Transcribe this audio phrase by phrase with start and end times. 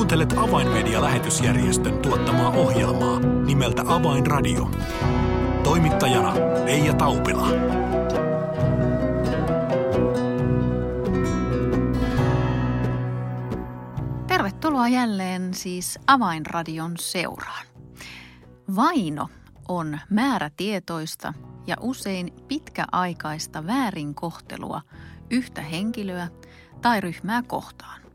[0.00, 4.70] Kuuntelet Avainmedia-lähetysjärjestön tuottamaa ohjelmaa nimeltä Avainradio.
[5.64, 6.34] Toimittajana
[6.64, 7.48] Leija Taupila.
[14.26, 17.66] Tervetuloa jälleen siis Avainradion seuraan.
[18.76, 19.28] Vaino
[19.68, 21.34] on määrätietoista
[21.66, 24.82] ja usein pitkäaikaista väärinkohtelua
[25.30, 26.28] yhtä henkilöä
[26.82, 28.09] tai ryhmää kohtaan.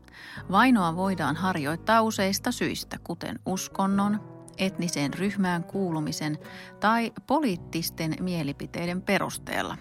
[0.50, 4.20] Vainoa voidaan harjoittaa useista syistä, kuten uskonnon,
[4.58, 6.38] etniseen ryhmään kuulumisen
[6.80, 9.76] tai poliittisten mielipiteiden perusteella.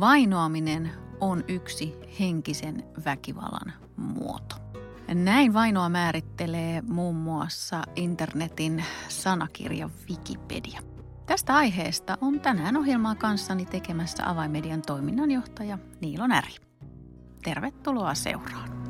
[0.00, 4.56] Vainoaminen on yksi henkisen väkivallan muoto.
[5.14, 10.80] Näin vainoa määrittelee muun muassa internetin sanakirja Wikipedia.
[11.26, 16.54] Tästä aiheesta on tänään ohjelmaa kanssani tekemässä avaimedian toiminnanjohtaja Niilo Näri.
[17.44, 18.83] Tervetuloa seuraan.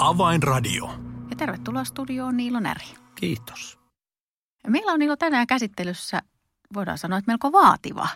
[0.00, 0.86] Avainradio.
[1.30, 2.84] Ja tervetuloa studioon Niilo Näri.
[3.14, 3.78] Kiitos.
[4.66, 6.22] Meillä on Niilo tänään käsittelyssä,
[6.74, 8.08] voidaan sanoa, että melko vaativa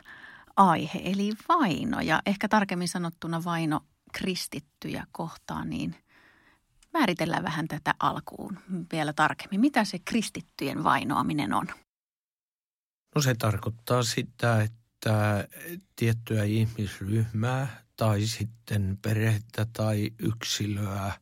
[0.56, 2.00] aihe, eli vaino.
[2.00, 3.81] Ja ehkä tarkemmin sanottuna vaino
[4.12, 5.97] kristittyjä kohtaan, niin
[6.92, 8.59] määritellään vähän tätä alkuun
[8.92, 9.61] vielä tarkemmin.
[9.61, 11.66] Mitä se kristittyjen vainoaminen on?
[13.14, 15.48] No se tarkoittaa sitä, että
[15.97, 21.12] tiettyä ihmisryhmää tai sitten perhettä tai yksilöä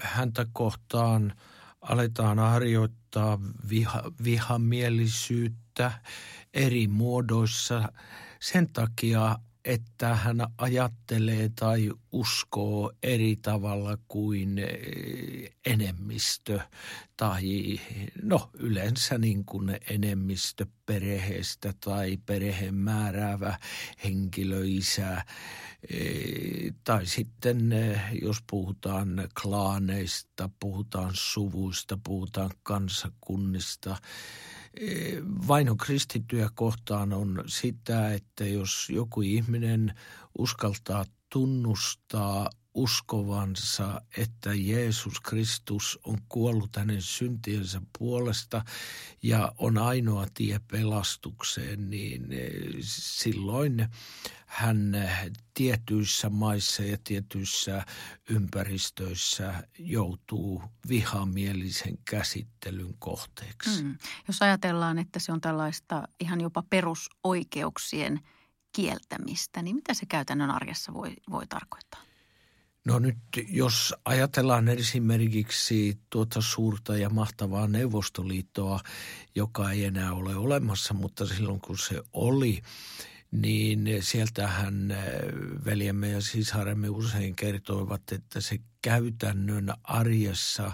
[0.00, 1.34] häntä kohtaan
[1.80, 3.38] aletaan harjoittaa
[3.70, 5.92] viha, vihamielisyyttä
[6.54, 7.92] eri muodoissa.
[8.40, 16.60] Sen takia, että hän ajattelee tai uskoo eri tavalla kuin eh, enemmistö
[17.16, 17.80] tai
[18.22, 23.58] no yleensä niin kuin enemmistö perheestä tai perheen määräävä
[24.04, 25.24] henkilö, isä
[25.90, 33.96] eh, tai sitten eh, jos puhutaan klaaneista, puhutaan suvuista, puhutaan kansakunnista–
[35.48, 39.94] vaino kristittyjä kohtaan on sitä, että jos joku ihminen
[40.38, 48.64] uskaltaa tunnustaa uskovansa, että Jeesus Kristus on kuollut hänen syntiensä puolesta
[49.22, 52.50] ja on ainoa tie pelastukseen, niin eh,
[52.80, 53.88] silloin
[54.46, 54.92] hän
[55.54, 57.84] tietyissä maissa ja tietyissä
[58.28, 63.82] ympäristöissä joutuu vihamielisen käsittelyn kohteeksi.
[63.82, 63.98] Mm.
[64.28, 68.20] Jos ajatellaan, että se on tällaista ihan jopa perusoikeuksien
[68.72, 72.07] kieltämistä, niin mitä se käytännön arjessa voi, voi tarkoittaa?
[72.86, 73.18] No nyt
[73.48, 78.80] jos ajatellaan esimerkiksi tuota suurta ja mahtavaa Neuvostoliittoa,
[79.34, 82.62] joka ei enää ole olemassa, mutta silloin kun se oli,
[83.30, 84.98] niin sieltähän äh,
[85.64, 90.72] veljemme ja sisaremme usein kertoivat, että se käytännön arjessa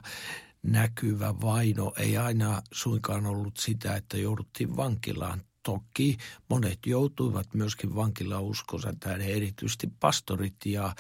[0.63, 6.17] näkyvä vaino ei aina suinkaan ollut sitä, että jouduttiin vankilaan Toki
[6.51, 10.95] monet joutuivat myöskin vankilauskonsa tähän, erityisesti pastorit ja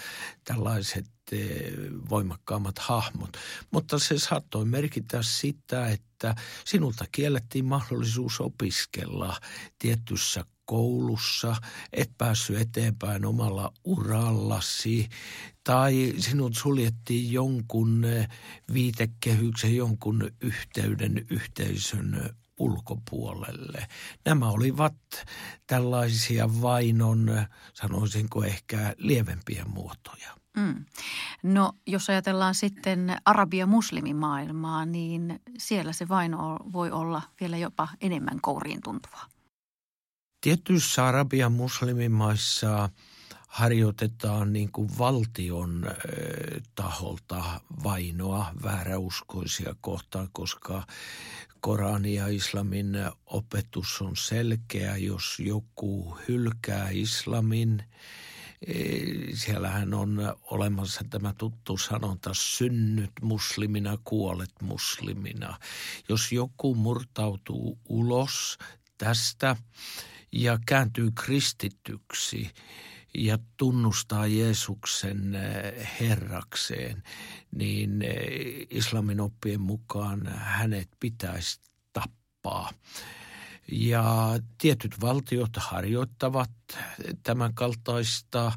[0.44, 1.72] tällaiset eh,
[2.10, 3.36] voimakkaammat hahmot.
[3.70, 9.40] Mutta se saattoi merkitä sitä, että sinulta kiellettiin mahdollisuus opiskella
[9.78, 11.56] tietyssä koulussa,
[11.92, 15.08] et päässyt eteenpäin omalla urallasi
[15.64, 18.28] tai sinut suljettiin jonkun eh,
[18.72, 23.86] viitekehyksen, jonkun yhteyden, yhteisön ulkopuolelle.
[24.24, 24.94] Nämä olivat
[25.66, 30.36] tällaisia vainon, sanoisinko ehkä lievempiä muotoja.
[30.56, 30.84] Mm.
[31.42, 38.40] No jos ajatellaan sitten arabia muslimimaailmaa, niin siellä se vaino voi olla vielä jopa enemmän
[38.40, 39.26] kouriin tuntuvaa.
[40.40, 42.88] Tietyissä arabian muslimimaissa
[43.54, 45.86] harjoitetaan niin kuin valtion
[46.74, 50.86] taholta vainoa vääräuskoisia kohtaan, koska
[51.60, 54.96] Korani ja islamin opetus on selkeä.
[54.96, 57.82] Jos joku hylkää islamin,
[58.66, 58.74] e,
[59.34, 65.58] siellähän on olemassa tämä tuttu sanonta, synnyt muslimina, kuolet muslimina.
[66.08, 68.58] Jos joku murtautuu ulos
[68.98, 69.56] tästä
[70.32, 72.50] ja kääntyy kristityksi–
[73.14, 77.02] ja tunnustaa Jeesuksen eh, herrakseen,
[77.50, 81.60] niin eh, islamin oppien mukaan hänet pitäisi
[81.92, 82.70] tappaa.
[83.72, 84.04] Ja
[84.58, 86.50] tietyt valtiot harjoittavat
[87.22, 88.52] tämän kaltaista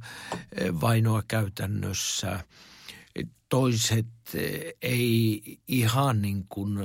[0.51, 2.39] eh, vainoa käytännössä.
[3.49, 4.07] Toiset
[4.81, 6.77] ei ihan niin kuin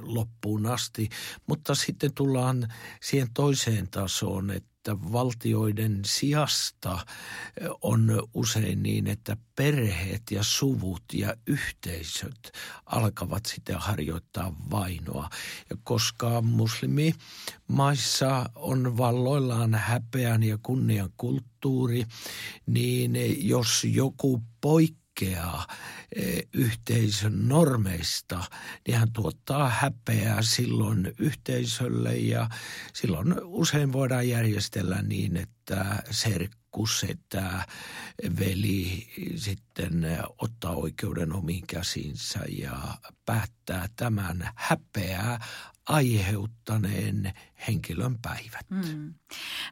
[0.00, 1.08] loppuun asti,
[1.46, 2.72] mutta sitten tullaan
[3.02, 7.06] siihen toiseen tasoon, että valtioiden sijasta
[7.82, 12.52] on usein niin, että perheet ja suvut ja yhteisöt
[12.86, 15.30] alkavat sitten harjoittaa vainoa.
[15.70, 22.04] Ja koska muslimimaissa on valloillaan häpeän ja kunnian kulttuuri,
[22.66, 23.12] niin
[23.48, 25.66] jos joku poikkeaa poikkeaa
[26.16, 28.44] e, yhteisön normeista,
[28.86, 32.48] niin hän tuottaa häpeää silloin yhteisölle ja
[32.92, 37.66] silloin usein voidaan järjestellä niin, että serkku, setä,
[38.38, 40.06] veli sitten
[40.38, 45.40] ottaa oikeuden omiin käsinsä ja päättää tämän häpeää
[45.88, 47.32] aiheuttaneen
[47.68, 48.70] henkilön päivät.
[48.70, 49.14] Mm.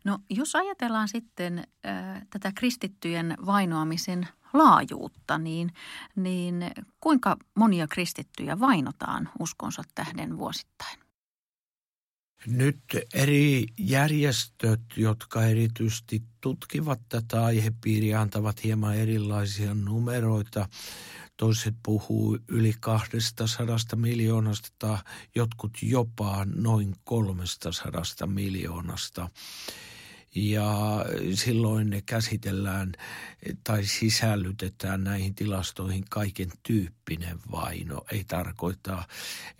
[0.04, 5.72] No jos ajatellaan sitten äh, tätä kristittyjen vainoamisen laajuutta, niin,
[6.16, 6.64] niin
[7.00, 10.98] kuinka monia kristittyjä vainotaan uskonsa tähden vuosittain?
[12.46, 12.80] Nyt
[13.14, 20.68] eri järjestöt, jotka erityisesti tutkivat tätä aihepiiriä, antavat hieman erilaisia numeroita.
[21.36, 23.46] Toiset puhuu yli 200
[23.96, 24.98] miljoonasta,
[25.34, 27.72] jotkut jopa noin 300
[28.26, 29.28] miljoonasta
[30.36, 31.04] ja
[31.34, 32.92] silloin ne käsitellään
[33.64, 38.04] tai sisällytetään näihin tilastoihin kaiken tyyppinen vaino.
[38.12, 39.04] Ei tarkoita,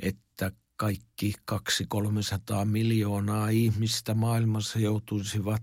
[0.02, 1.56] että kaikki 200-300
[2.64, 5.62] miljoonaa ihmistä maailmassa joutuisivat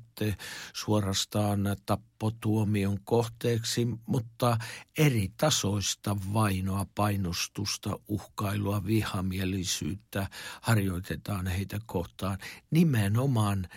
[0.73, 4.57] suorastaan tappotuomion kohteeksi, mutta
[4.97, 10.27] eri tasoista vainoa, painostusta, uhkailua, vihamielisyyttä
[10.61, 12.37] harjoitetaan heitä kohtaan
[12.71, 13.67] nimenomaan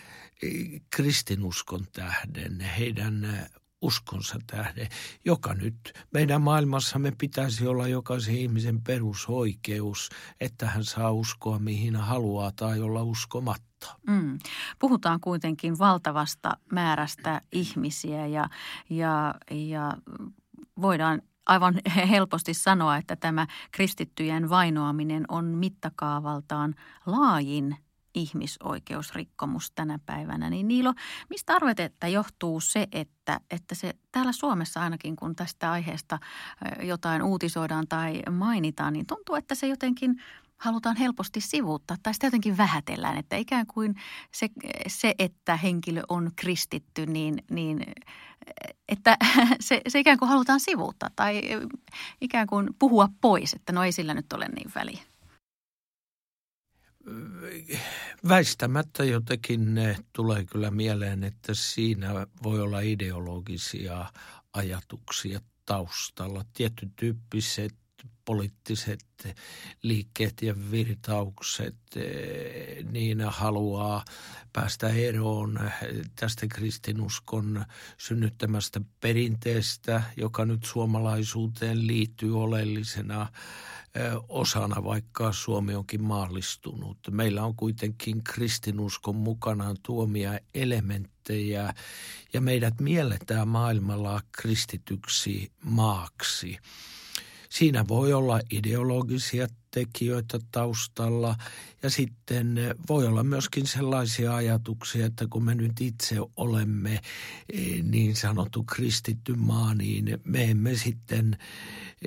[0.89, 3.47] kristinuskon tähden, heidän
[3.81, 4.87] uskonsa tähden,
[5.25, 12.51] joka nyt meidän maailmassamme pitäisi olla jokaisen ihmisen perusoikeus, että hän saa uskoa mihin haluaa
[12.55, 13.95] tai olla uskomatta.
[14.07, 14.39] Mm.
[14.79, 18.49] Puhutaan kuitenkin valtavasta määrästä ihmisiä ja,
[18.89, 19.93] ja, ja
[20.81, 21.75] voidaan aivan
[22.09, 26.75] helposti sanoa, että tämä kristittyjen vainoaminen on mittakaavaltaan
[27.05, 27.77] laajin
[28.17, 30.49] ihmisoikeusrikkomus tänä päivänä.
[30.49, 30.93] Niin Niilo,
[31.29, 36.19] mistä arvet, että johtuu se, että, että se täällä Suomessa ainakin kun tästä aiheesta
[36.81, 40.21] jotain uutisoidaan tai mainitaan, niin tuntuu, että se jotenkin
[40.57, 43.95] halutaan helposti sivuuttaa tai sitä jotenkin vähätellään, että ikään kuin
[44.31, 44.49] se,
[44.87, 47.85] se että henkilö on kristitty, niin, niin
[48.89, 49.17] että
[49.59, 51.41] se, se ikään kuin halutaan sivuuttaa tai
[52.21, 55.01] ikään kuin puhua pois, että no ei sillä nyt ole niin väliä
[58.27, 64.11] väistämättä jotenkin ne tulee kyllä mieleen, että siinä voi olla ideologisia
[64.53, 66.45] ajatuksia taustalla.
[66.53, 67.73] Tietyn tyyppiset
[68.25, 69.05] poliittiset
[69.81, 71.75] liikkeet ja virtaukset,
[72.91, 74.05] niin haluaa
[74.53, 75.59] päästä eroon
[76.15, 77.65] tästä kristinuskon
[77.97, 83.27] synnyttämästä perinteestä, joka nyt suomalaisuuteen liittyy oleellisena
[84.29, 86.97] osana, vaikka Suomi onkin maallistunut.
[87.11, 91.73] Meillä on kuitenkin kristinuskon mukanaan tuomia elementtejä
[92.33, 96.57] ja meidät mielletään maailmalla kristityksi maaksi.
[97.49, 101.35] Siinä voi olla ideologisia tekijöitä taustalla.
[101.83, 102.59] Ja sitten
[102.89, 107.01] voi olla myöskin sellaisia ajatuksia, että kun me nyt itse olemme
[107.53, 111.37] eh, niin sanottu kristitty maa, niin me emme sitten,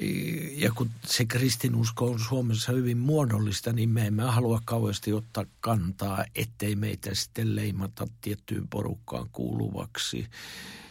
[0.00, 5.44] eh, ja kun se kristinusko on Suomessa hyvin muodollista, niin me emme halua kauheasti ottaa
[5.60, 10.18] kantaa, ettei meitä sitten leimata tiettyyn porukkaan kuuluvaksi.
[10.18, 10.89] eh,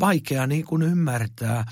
[0.00, 1.64] vaikea niin kuin ymmärtää,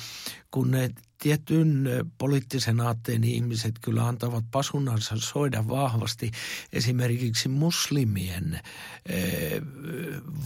[0.50, 6.30] kun ne tietyn poliittisen aatteen ihmiset kyllä antavat pasunansa soida vahvasti
[6.72, 8.60] esimerkiksi muslimien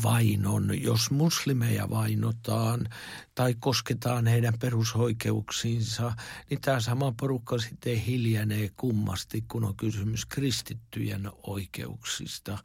[0.03, 0.83] vainon.
[0.83, 2.89] Jos muslimeja vainotaan
[3.35, 6.12] tai kosketaan heidän perusoikeuksiinsa,
[6.50, 12.59] niin tämä sama porukka sitten hiljenee kummasti, kun on kysymys kristittyjen oikeuksista.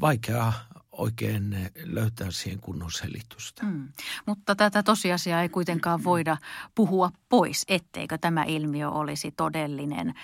[0.00, 0.52] Vaikea
[0.92, 3.66] oikein löytää siihen kunnon selitystä.
[3.66, 3.88] Mm.
[4.26, 6.36] Mutta tätä tosiasiaa ei kuitenkaan voida
[6.74, 10.14] puhua pois, etteikö tämä ilmiö olisi todellinen.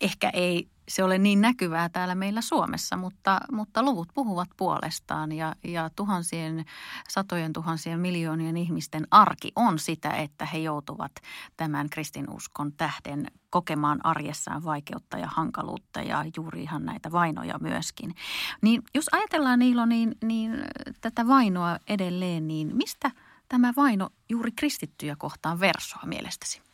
[0.00, 5.54] Ehkä ei se ole niin näkyvää täällä meillä Suomessa, mutta, mutta luvut puhuvat puolestaan ja,
[5.64, 6.64] ja tuhansien,
[7.08, 11.12] satojen tuhansien miljoonien ihmisten arki on sitä, että he joutuvat
[11.56, 18.14] tämän kristinuskon tähden kokemaan arjessaan vaikeutta ja hankaluutta ja juuri ihan näitä vainoja myöskin.
[18.62, 20.64] Niin jos ajatellaan Niilo, niin, niin
[21.00, 23.10] tätä vainoa edelleen, niin mistä
[23.48, 26.66] tämä vaino juuri kristittyjä kohtaan versoa mielestäsi?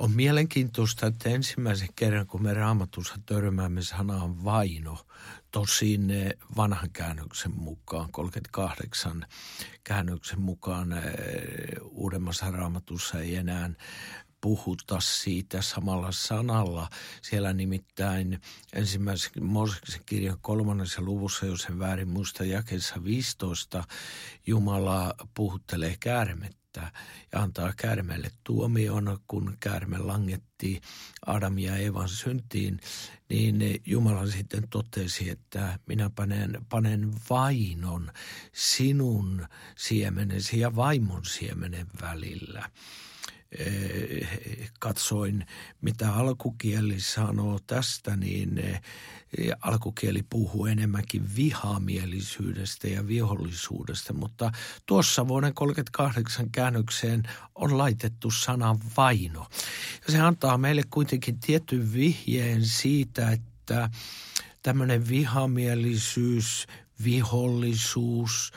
[0.00, 4.98] On mielenkiintoista, että ensimmäisen kerran, kun me raamatussa törmäämme sanaan vaino,
[5.50, 9.26] tosin eh, vanhan käännöksen mukaan, 38
[9.84, 11.02] käännöksen mukaan eh,
[11.82, 13.70] uudemmassa raamatussa ei enää
[14.40, 16.88] puhuta siitä samalla sanalla.
[17.22, 18.40] Siellä nimittäin
[18.72, 23.84] ensimmäisen Mooseksen kirjan kolmannessa luvussa, jos en väärin muista jakeessa 15,
[24.46, 26.59] Jumala puhuttelee käärmettä
[27.32, 30.80] ja antaa käärmeelle tuomion, kun käärme langetti
[31.26, 32.80] Adam ja Evan syntiin,
[33.28, 38.12] niin Jumala sitten totesi, että minä panen, panen vainon
[38.52, 39.46] sinun
[39.76, 42.70] siemenesi ja vaimon siemenen välillä.
[43.58, 45.46] Eh, katsoin,
[45.80, 48.80] mitä alkukieli sanoo tästä, niin eh,
[49.60, 54.52] alkukieli puhuu enemmänkin vihamielisyydestä ja vihollisuudesta, mutta
[54.86, 57.22] tuossa vuoden 38 käännökseen
[57.54, 59.46] on laitettu sana vaino.
[60.06, 63.90] Ja se antaa meille kuitenkin tietyn vihjeen siitä, että
[64.62, 66.66] tämmöinen vihamielisyys,
[67.04, 68.52] vihollisuus–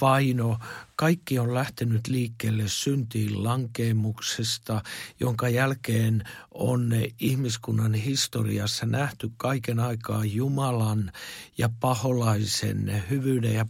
[0.00, 0.58] vaino,
[0.96, 4.82] kaikki on lähtenyt liikkeelle syntiin lankeemuksesta,
[5.20, 11.12] jonka jälkeen on ihmiskunnan historiassa nähty kaiken aikaa Jumalan
[11.58, 13.66] ja paholaisen hyvyyden ja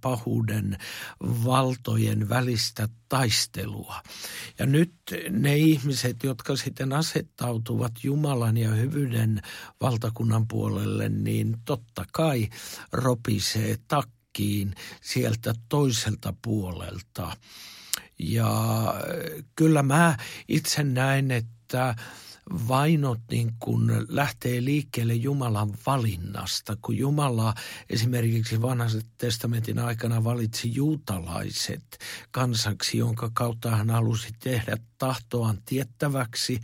[0.00, 0.78] pahuuden
[1.20, 4.02] valtojen välistä taistelua.
[4.58, 4.92] Ja nyt
[5.30, 9.42] ne ihmiset, jotka sitten asettautuvat Jumalan ja hyvyyden
[9.80, 12.48] valtakunnan puolelle, niin totta kai
[12.92, 17.36] ropisee tak kiin sieltä toiselta puolelta.
[18.18, 20.16] Ja äh, kyllä mä
[20.48, 21.94] itse näen, että
[22.68, 27.54] vainot niin kuin lähtee liikkeelle Jumalan valinnasta, kun Jumala
[27.90, 31.98] esimerkiksi vanhan testamentin aikana valitsi juutalaiset
[32.30, 36.60] kansaksi, jonka kautta hän halusi tehdä tahtoaan tiettäväksi,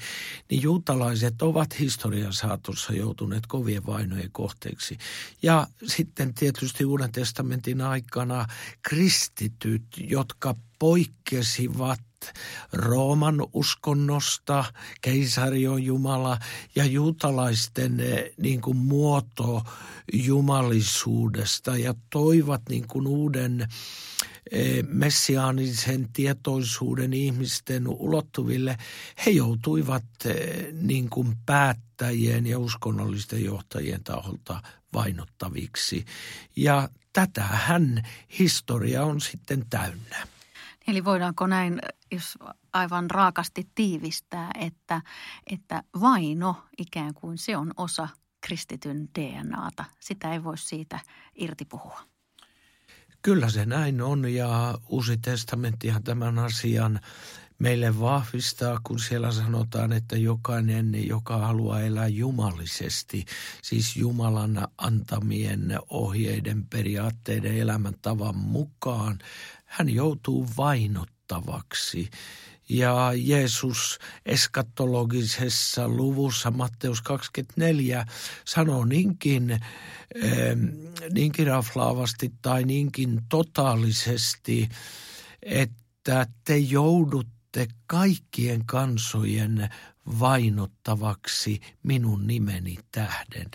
[0.50, 4.98] niin juutalaiset ovat historian saatossa joutuneet kovien vainojen kohteeksi.
[5.42, 8.46] Ja sitten tietysti Uuden testamentin aikana
[8.82, 12.00] kristityt, jotka poikkesivat
[12.72, 14.64] Rooman uskonnosta,
[15.00, 16.38] keisari on Jumala
[16.74, 19.62] ja juutalaisten eh, niin kuin muoto
[20.12, 23.68] jumalisuudesta ja toivat niin kuin uuden
[24.50, 28.76] eh, messiaanisen tietoisuuden ihmisten ulottuville,
[29.26, 34.62] he joutuivat eh, niin kuin päättäjien ja uskonnollisten johtajien taholta
[34.94, 36.04] vainottaviksi.
[36.56, 38.02] Ja tätähän
[38.38, 40.26] historia on sitten täynnä.
[40.86, 41.80] Eli voidaanko näin,
[42.14, 42.38] jos
[42.72, 45.02] aivan raakasti tiivistää, että,
[45.46, 48.08] että vaino ikään kuin se on osa
[48.40, 49.84] kristityn DNAta.
[50.00, 51.00] Sitä ei voi siitä
[51.34, 52.00] irti puhua.
[53.22, 57.00] Kyllä se näin on ja Uusi testamenttihan tämän asian
[57.58, 63.24] meille vahvistaa, kun siellä sanotaan, että jokainen, joka haluaa elää jumalisesti,
[63.62, 69.18] siis Jumalan antamien ohjeiden, periaatteiden, elämäntavan mukaan,
[69.64, 70.48] hän joutuu
[71.30, 72.10] vainottavaksi.
[72.68, 78.06] Ja Jeesus eskatologisessa luvussa Matteus 24
[78.44, 79.60] sanoo niinkin,
[81.12, 84.68] niinkin raflaavasti tai niinkin totaalisesti,
[85.42, 89.68] että te joudutte kaikkien kansojen
[90.20, 93.50] vainottavaksi minun nimeni tähden.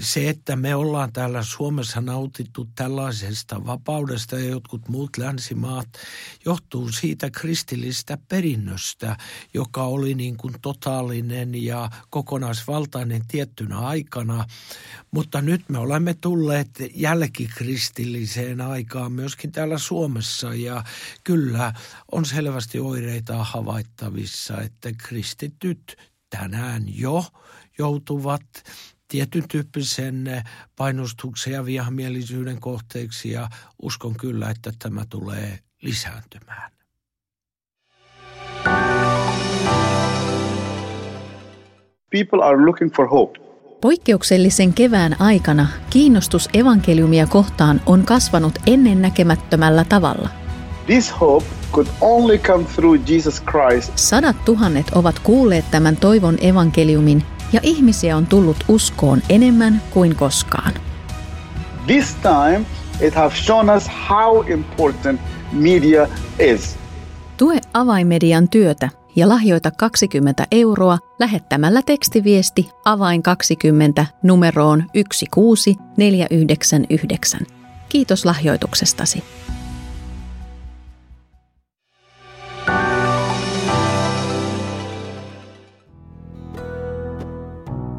[0.00, 5.88] Se, että me ollaan täällä Suomessa nautittu tällaisesta vapaudesta ja jotkut muut länsimaat,
[6.44, 9.16] johtuu siitä kristillistä perinnöstä,
[9.54, 14.44] joka oli niin kuin totaalinen ja kokonaisvaltainen tiettynä aikana.
[15.10, 20.84] Mutta nyt me olemme tulleet jälkikristilliseen aikaan myöskin täällä Suomessa ja
[21.24, 21.72] kyllä
[22.12, 25.96] on selvästi oireita havaittavissa, että kristityt
[26.30, 27.24] tänään jo
[27.78, 28.42] joutuvat
[29.08, 30.42] tietyn tyyppisen
[30.76, 33.48] painostuksen ja vihamielisyyden kohteeksi ja
[33.82, 36.70] uskon kyllä, että tämä tulee lisääntymään.
[42.10, 43.48] People are looking for hope.
[43.80, 50.37] Poikkeuksellisen kevään aikana kiinnostus evankeliumia kohtaan on kasvanut ennennäkemättömällä tavalla.
[50.88, 53.92] This hope could only come through Jesus Christ.
[53.96, 60.72] Sadat tuhannet ovat kuulleet tämän toivon evankeliumin ja ihmisiä on tullut uskoon enemmän kuin koskaan.
[61.86, 62.60] This time
[63.00, 65.20] it has shown us how important
[65.52, 66.76] media is.
[67.36, 77.40] Tue avaimedian työtä ja lahjoita 20 euroa lähettämällä tekstiviesti avain 20 numeroon 16499.
[77.88, 79.24] Kiitos lahjoituksestasi.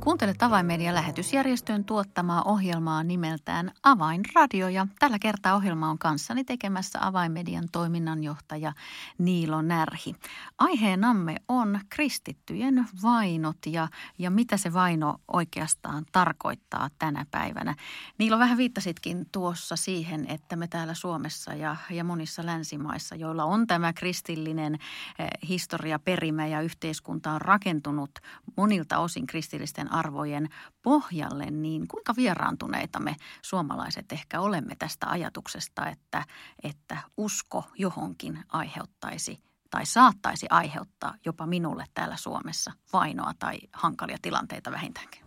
[0.00, 7.68] Kuuntelet Avainmedian lähetysjärjestön tuottamaa ohjelmaa nimeltään Avainradio ja tällä kertaa ohjelma on kanssani tekemässä Avainmedian
[7.72, 8.72] toiminnanjohtaja
[9.18, 10.14] Niilo Närhi.
[10.58, 13.88] Aiheenamme on kristittyjen vainot ja,
[14.18, 17.74] ja mitä se vaino oikeastaan tarkoittaa tänä päivänä.
[18.18, 23.66] Niilo vähän viittasitkin tuossa siihen, että me täällä Suomessa ja, ja monissa länsimaissa, joilla on
[23.66, 28.10] tämä kristillinen eh, historia, perimä ja yhteiskunta on rakentunut
[28.56, 30.48] monilta osin kristillisten arvojen
[30.82, 36.24] pohjalle, niin kuinka vieraantuneita me suomalaiset ehkä olemme tästä ajatuksesta, että,
[36.62, 44.70] että usko johonkin aiheuttaisi tai saattaisi aiheuttaa jopa minulle täällä Suomessa vainoa tai hankalia tilanteita
[44.70, 45.19] vähintäänkin?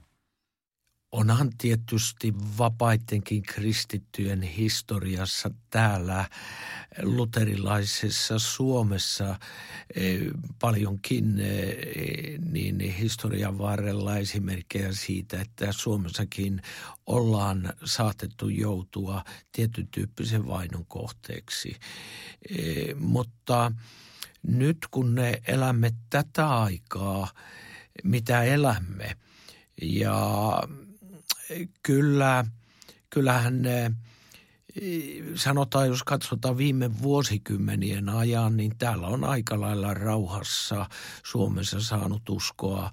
[1.13, 6.29] Onhan tietysti vapaitenkin kristittyjen historiassa täällä
[7.01, 9.39] luterilaisessa Suomessa
[9.95, 10.21] eh,
[10.59, 16.61] paljonkin eh, niin historian varrella esimerkkejä siitä, että Suomessakin
[17.05, 21.75] ollaan saatettu joutua tietyn tyyppisen vainon kohteeksi.
[22.49, 23.71] Eh, mutta
[24.47, 27.31] nyt kun ne elämme tätä aikaa,
[28.03, 29.17] mitä elämme,
[29.81, 30.59] ja
[31.83, 32.45] kyllä,
[33.09, 33.91] kyllähän ne,
[35.35, 40.89] sanotaan, jos katsotaan viime vuosikymmenien ajan, niin täällä on aika lailla rauhassa
[41.23, 42.91] Suomessa saanut uskoa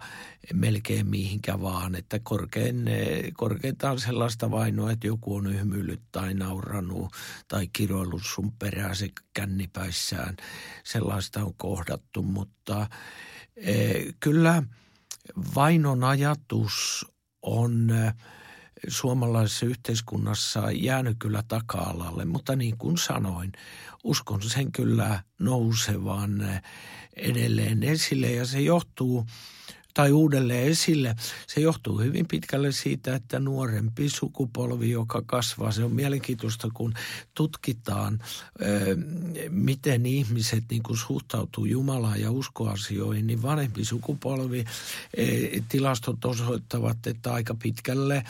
[0.53, 2.91] melkein mihinkä vaan, että korkein,
[3.37, 7.13] korkeintaan sellaista vainoa, että joku on yhmyllyt tai nauranut
[7.49, 10.37] tai kiroillut sun peräsi kännipäissään.
[10.85, 12.87] Sellaista on kohdattu, mutta
[13.57, 14.63] eh, kyllä
[15.55, 17.07] vainon ajatus
[17.43, 17.91] on–
[18.89, 23.53] suomalaisessa yhteiskunnassa jäänyt kyllä taka-alalle, mutta niin kuin sanoin,
[24.05, 26.61] uskon sen kyllä nousevan
[27.17, 28.33] edelleen esille.
[28.33, 29.27] Ja se johtuu–
[30.01, 31.17] tai uudelleen esille.
[31.47, 36.95] Se johtuu hyvin pitkälle siitä, että nuorempi sukupolvi, joka kasvaa, se on mielenkiintoista, kun
[37.35, 38.19] tutkitaan,
[39.51, 44.65] miten ihmiset niin kuin suhtautuu Jumalaan ja uskoasioihin, niin vanhempi sukupolvi,
[45.69, 48.25] tilastot osoittavat, että aika pitkälle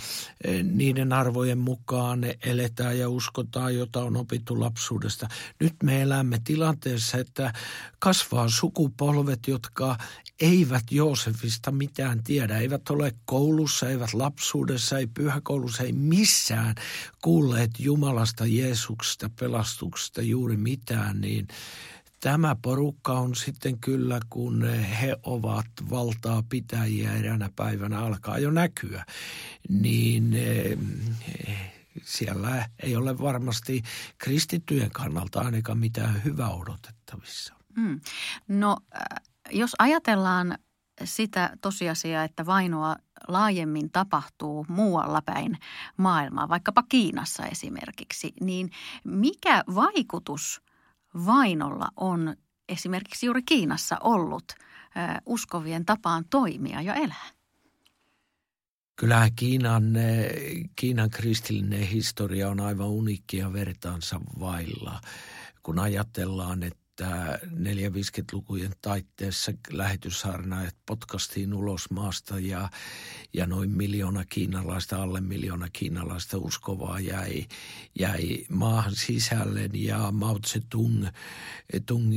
[0.62, 5.28] niiden arvojen mukaan eletään ja uskotaan, jota on opittu lapsuudesta.
[5.60, 7.52] Nyt me elämme tilanteessa, että
[7.98, 9.96] kasvaa sukupolvet, jotka
[10.40, 12.58] eivät Joosefista mitään tiedä.
[12.58, 16.74] Eivät ole koulussa, eivät lapsuudessa, ei pyhäkoulussa, ei missään
[17.22, 21.48] kuulleet Jumalasta, Jeesuksesta, pelastuksesta juuri mitään, niin
[22.20, 24.64] tämä porukka on sitten kyllä, kun
[25.00, 29.04] he ovat valtaa pitäjiä eräänä päivänä alkaa jo näkyä,
[29.68, 30.78] niin eh,
[32.02, 33.82] siellä ei ole varmasti
[34.18, 37.54] kristittyjen kannalta ainakaan mitään hyvää odotettavissa.
[37.76, 38.00] Mm.
[38.48, 40.58] No äh, jos ajatellaan
[41.04, 42.96] sitä tosiasiaa, että vainoa
[43.28, 45.58] laajemmin tapahtuu muualla päin
[45.96, 48.70] maailmaa, vaikkapa Kiinassa esimerkiksi, niin
[49.04, 50.62] mikä vaikutus
[51.26, 52.36] vainolla on
[52.68, 54.44] esimerkiksi juuri Kiinassa ollut
[55.26, 57.30] uskovien tapaan toimia ja elää?
[58.96, 59.84] Kyllähän Kiinan,
[60.76, 65.00] Kiinan kristillinen historia on aivan uniikkia vertaansa vailla.
[65.62, 72.68] Kun ajatellaan, että että 450-lukujen taitteessa lähetyssaarnaajat potkastiin ulos maasta ja,
[73.32, 77.46] ja noin miljoona kiinalaista, alle miljoona kiinalaista uskovaa jäi,
[77.98, 81.06] jäi maahan sisälle ja Mao Tse-tung
[81.86, 82.12] Tung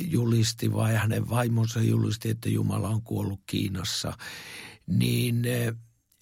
[0.00, 4.12] julisti vai hänen vaimonsa julisti, että Jumala on kuollut Kiinassa,
[4.86, 5.74] niin eh,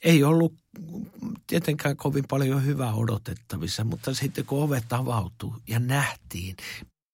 [0.05, 0.55] ei ollut
[1.47, 6.57] tietenkään kovin paljon hyvää odotettavissa, mutta sitten kun ovet avautui ja nähtiin,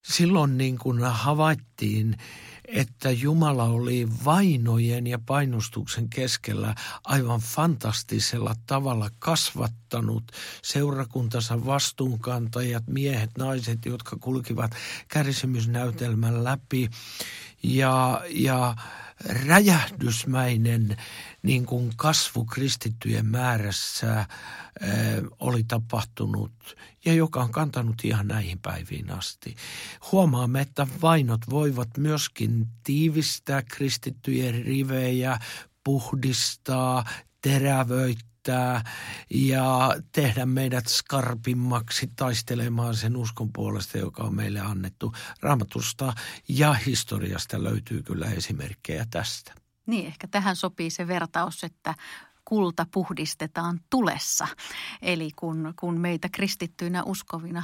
[0.02, 2.16] silloin niin kuin havaittiin,
[2.64, 10.24] että Jumala oli vainojen ja painostuksen keskellä aivan fantastisella tavalla kasvattanut
[10.62, 14.70] seurakuntansa vastuunkantajat, miehet, naiset, jotka kulkivat
[15.08, 16.90] kärsimysnäytelmän läpi
[17.62, 18.76] ja, ja
[19.46, 20.96] räjähdysmäinen
[21.42, 24.28] niin kuin kasvu kristittyjen määrässä ää,
[25.40, 29.56] oli tapahtunut ja joka on kantanut ihan näihin päiviin asti.
[30.12, 35.38] Huomaamme, että vainot voivat myöskin tiivistää kristittyjen rivejä,
[35.84, 37.04] puhdistaa,
[37.42, 38.31] terävöittää
[39.30, 45.12] ja tehdä meidät skarpimmaksi taistelemaan sen uskon puolesta, joka on meille annettu.
[45.40, 46.12] Raamatusta
[46.48, 49.54] ja historiasta löytyy kyllä esimerkkejä tästä.
[49.86, 51.94] Niin, ehkä tähän sopii se vertaus, että
[52.44, 54.48] kulta puhdistetaan tulessa.
[55.02, 57.62] Eli kun, kun meitä kristittyinä uskovina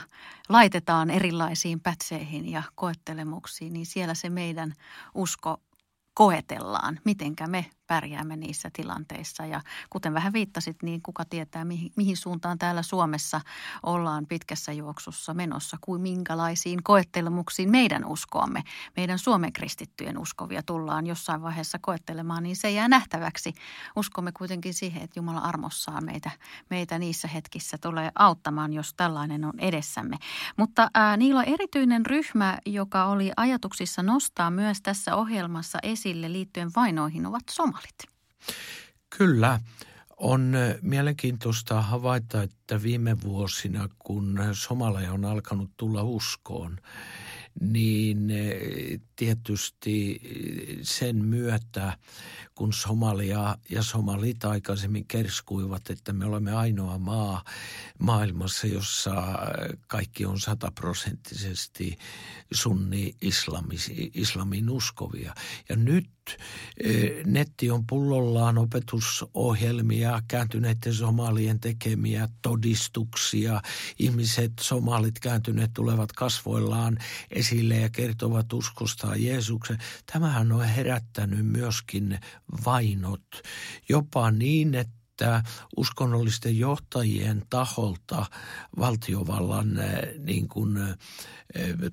[0.49, 4.73] laitetaan erilaisiin pätseihin ja koettelemuksiin, niin siellä se meidän
[5.15, 5.63] usko
[6.15, 9.47] koetellaan, mitenkä me pärjäämme niissä tilanteissa.
[9.47, 13.41] Ja kuten vähän viittasit, niin kuka tietää, mihin, mihin suuntaan täällä Suomessa
[13.83, 18.63] ollaan pitkässä juoksussa menossa, kuin minkälaisiin koettelemuksiin meidän uskoamme,
[18.97, 23.55] meidän Suomen kristittyjen uskovia tullaan jossain vaiheessa koettelemaan, niin se jää nähtäväksi.
[23.97, 26.31] Uskomme kuitenkin siihen, että Jumala armossaan meitä,
[26.71, 30.17] meitä niissä hetkissä tulee auttamaan, jos tällainen on edessämme.
[30.57, 36.71] Mutta ää, niillä on erityinen ryhmä, joka oli ajatuksissa nostaa myös tässä ohjelmassa esille liittyen
[36.77, 37.43] vainoihin, ovat
[37.79, 38.05] somalit.
[39.11, 39.61] Kyllä.
[40.17, 46.79] On mielenkiintoista havaita, että viime vuosina, kun somaleja on alkanut tulla uskoon,
[47.61, 48.33] niin
[49.19, 50.21] tietysti
[50.83, 51.99] sen myötä,
[52.55, 57.45] kun Somalia ja somalit aikaisemmin kerskuivat, että me olemme ainoa maa
[57.99, 59.15] maailmassa, jossa
[59.87, 61.99] kaikki on sataprosenttisesti
[62.53, 63.15] sunni
[64.15, 65.35] islamin uskovia.
[65.69, 66.11] Ja nyt
[66.85, 66.91] e,
[67.25, 73.63] netti on pullollaan opetusohjelmia, kääntyneiden somalien tekemiä todistuksia.
[73.99, 76.99] Ihmiset, somalit kääntyneet tulevat kasvoillaan
[77.31, 78.53] esille ja kertovat
[79.09, 79.79] uskostaan Jeesuksen.
[80.13, 82.19] Tämähän on herättänyt myöskin
[82.65, 83.27] vainot,
[83.89, 85.43] jopa niin, että että
[85.77, 88.27] uskonnollisten johtajien taholta
[88.79, 90.97] valtiovallan eh, niin kuin, eh,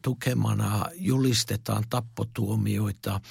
[0.01, 3.21] tukemana julistetaan tappotuomioita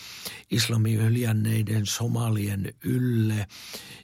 [0.51, 3.47] islamin hyljänneiden somalien ylle.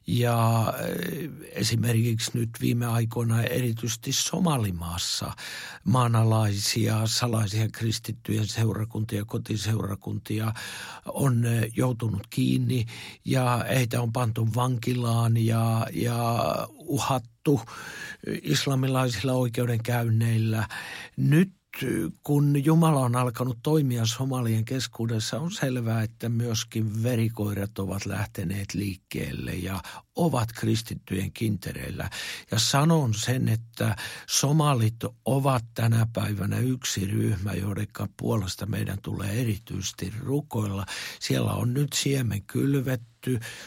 [0.07, 5.33] Ja eh, esimerkiksi nyt viime aikoina erityisesti Somalimaassa
[5.85, 10.55] maanalaisia salaisia kristittyjen seurakuntia, kotiseurakuntia
[11.07, 11.44] on
[11.76, 12.87] joutunut kiinni
[13.24, 17.61] ja heitä on pantu vankilaan ja ja, uhattu
[18.43, 20.69] islamilaisilla oikeudenkäynneillä.
[21.16, 21.53] Nyt
[22.23, 29.53] kun Jumala on alkanut toimia somalien keskuudessa, on selvää, että myöskin verikoirat ovat lähteneet liikkeelle
[29.53, 29.83] ja
[30.21, 32.11] ovat kristittyjen kintereillä.
[32.51, 40.13] Ja sanon sen, että somalit ovat tänä päivänä yksi ryhmä, joiden puolesta meidän tulee erityisesti
[40.19, 40.87] rukoilla.
[41.21, 43.03] Siellä on nyt siemen kylvet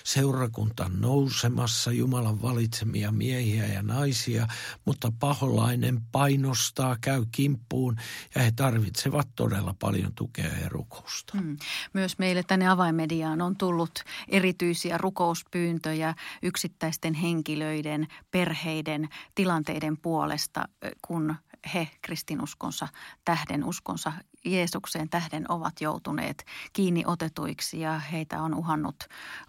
[0.03, 4.47] seurakunta nousemassa, Jumalan valitsemia miehiä ja naisia,
[4.85, 7.95] mutta paholainen painostaa, käy kimppuun
[8.35, 11.37] ja he tarvitsevat todella paljon tukea ja rukousta.
[11.37, 11.57] Mm.
[11.93, 20.67] Myös meille tänne avaimediaan on tullut erityisiä rukouspyyntöjä yksittäisten henkilöiden, perheiden, tilanteiden puolesta,
[21.01, 21.35] kun
[21.73, 22.87] he kristinuskonsa
[23.25, 24.13] tähden, uskonsa
[24.45, 29.03] Jeesukseen tähden ovat joutuneet kiinni otetuiksi ja heitä on uhannut,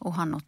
[0.05, 0.47] uhannut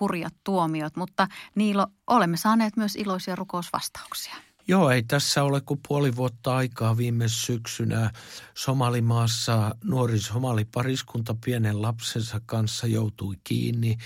[0.00, 0.96] hurjat tuomiot.
[0.96, 4.34] Mutta Niilo, olemme saaneet myös iloisia rukousvastauksia.
[4.72, 8.10] Joo, ei tässä ole kuin puoli vuotta aikaa viime syksynä
[8.54, 13.98] Somalimaassa nuori somalipariskunta pienen lapsensa kanssa joutui kiinni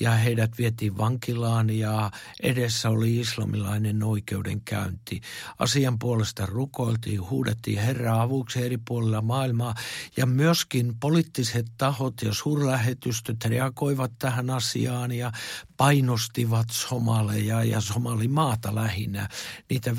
[0.00, 2.10] ja heidät vietiin vankilaan ja
[2.42, 5.20] edessä oli islamilainen oikeudenkäynti.
[5.58, 9.74] Asian puolesta rukoiltiin, huudettiin Herraa avuksi eri puolilla maailmaa
[10.16, 15.32] ja myöskin poliittiset tahot ja suurlähetystöt reagoivat tähän asiaan ja
[15.76, 19.28] painostivat somaleja ja somalimaata lähinnä,
[19.70, 19.96] niitä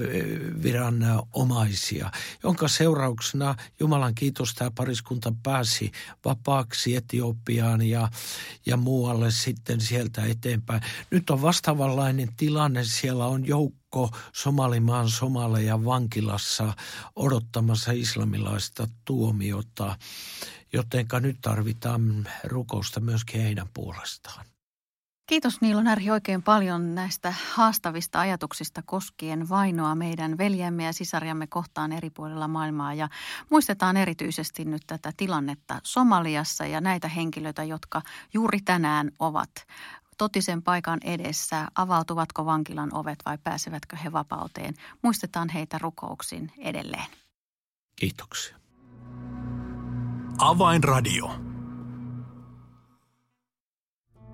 [0.63, 2.11] viranomaisia,
[2.43, 5.91] jonka seurauksena Jumalan kiitos tämä pariskunta pääsi
[6.25, 8.09] vapaaksi Etiopiaan ja,
[8.65, 10.81] ja muualle sitten sieltä eteenpäin.
[11.11, 16.73] Nyt on vastaavanlainen tilanne, siellä on joukko Somalimaan somaleja vankilassa
[17.15, 19.97] odottamassa islamilaista tuomiota,
[20.73, 24.45] jotenka nyt tarvitaan rukousta myöskin heidän puolestaan.
[25.27, 31.91] Kiitos Niilo Närhi oikein paljon näistä haastavista ajatuksista koskien vainoa meidän veljemme ja sisariamme kohtaan
[31.91, 32.93] eri puolilla maailmaa.
[32.93, 33.09] Ja
[33.49, 38.01] muistetaan erityisesti nyt tätä tilannetta Somaliassa ja näitä henkilöitä, jotka
[38.33, 39.51] juuri tänään ovat
[40.17, 41.67] totisen paikan edessä.
[41.75, 44.73] Avautuvatko vankilan ovet vai pääsevätkö he vapauteen?
[45.01, 47.07] Muistetaan heitä rukouksin edelleen.
[47.95, 48.57] Kiitoksia.
[50.37, 51.54] Avainradio.